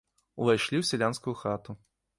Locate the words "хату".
1.45-1.81